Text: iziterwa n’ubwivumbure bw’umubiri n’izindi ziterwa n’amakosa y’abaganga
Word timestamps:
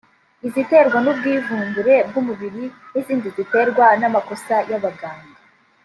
iziterwa 0.47 0.97
n’ubwivumbure 1.01 1.95
bw’umubiri 2.07 2.63
n’izindi 2.91 3.27
ziterwa 3.35 3.85
n’amakosa 3.99 4.55
y’abaganga 4.69 5.35